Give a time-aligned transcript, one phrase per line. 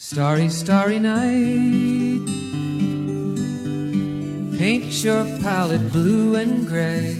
[0.00, 2.20] Starry, starry night.
[4.58, 7.16] Paint your palette blue and gray.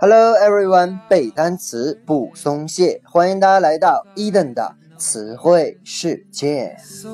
[0.00, 6.76] Hello everyone，背单词不松懈，欢迎大家来到伊登的词汇世界。
[6.84, 7.08] So,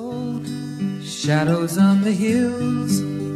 [1.03, 3.28] shadows on the hills.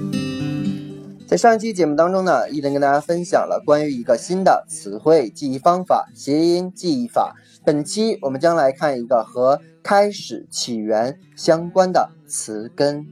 [1.34, 7.36] 在上一期节目当中呢，伊登跟大家分享了关于一个新的词汇记忆方法——谐音记忆法。
[7.66, 13.08] 本期我们将来看一个和开始、起源相关的词根。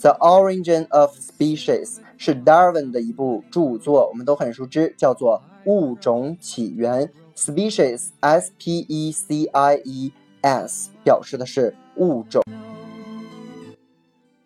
[0.00, 7.06] The Origin of Species 是 Darwin 的一部著作，我们都很熟知，叫做《物种起源》。
[7.36, 12.42] Species，S P E C I E S，表示的是物种。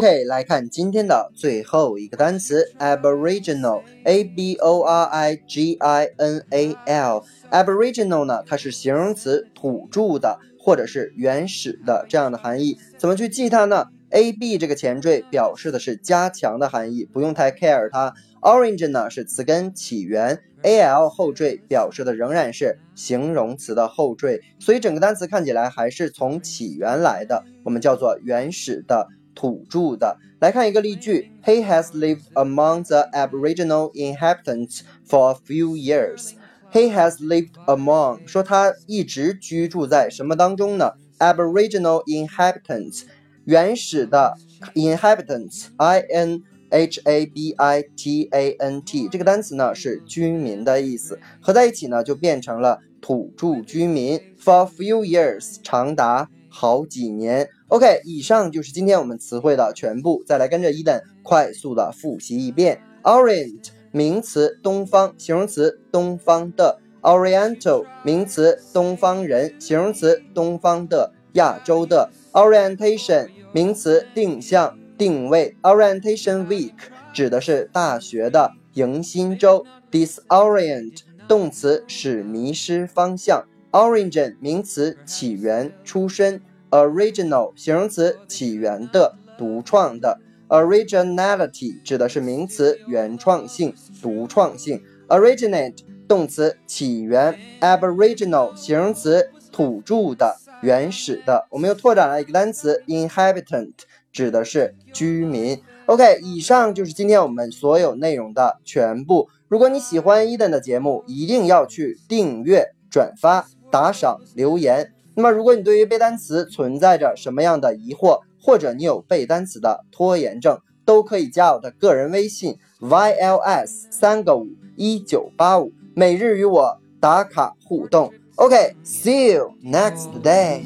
[0.02, 7.24] OK，来看今天的最后一个单词，aboriginal，a b o r i g i n a l。
[7.52, 12.80] aboriginal 呢，它是形容词，土著的或者是原始的这样的含义。
[12.98, 18.12] 怎么去记它呢 a b 这个前缀表示的是加强的含义，不用太 care 它。
[18.42, 30.19] Origin 呢是词根起源，al 后缀表示的仍然是形容词的后缀，所以整个单词看起来还是从起源来的，我们叫做原始的、土着的。
[30.41, 36.33] 来看一个例句：He has lived among the Aboriginal inhabitants for a few years.
[36.73, 40.93] He has lived among 说他一直居住在什么当中呢？
[41.19, 43.05] Aboriginal inhabitants
[43.45, 44.37] 原始的
[44.75, 54.21] inhabitants，i n h a b i t a n t 这个单词呢是居民的意思，合在一起呢就变成了土着居民。
[54.39, 57.50] For a few years，长达 好几年。
[57.70, 60.22] OK，以上就是今天我们词汇的全部。
[60.28, 62.80] 再来跟着伊登快速的复习一遍。
[63.02, 66.80] Orient，名词，东方；形容词，东方的。
[67.02, 72.12] Oriental，名词，东方人；形容词，东方的，亚洲的。
[72.34, 74.78] Orientation，名词，定向。
[74.98, 76.76] 定位 orientation week
[77.12, 79.66] 指的是大学的迎新周。
[79.90, 83.44] disorient 动词使迷失方向。
[83.72, 86.42] Origin 名词起源出身。
[86.70, 90.20] original 形容词起源的独创的。
[90.50, 94.82] originality 指的是名词原创性独创性。
[95.08, 95.78] originate
[96.08, 97.38] 动词起源。
[97.60, 101.46] aboriginal 形容词土著的原始的。
[101.50, 103.74] 我们又拓展了一个单词 inhabitant。
[104.12, 105.62] 指的是居民。
[105.86, 109.30] OK，以上就是今天我们所有内容的全部。
[109.48, 114.92] 如果你喜欢伊登的节目，一定要去订阅、转发、打赏、留言。
[115.16, 128.12] 那么，如果你对于背单词存在着什么样的疑惑，或者你有背单词的拖延症，都可以加我的个人微信 yls 三个五一九八五，每日与我打卡互动。
[128.36, 130.64] OK，see you next day。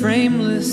[0.00, 0.72] frameless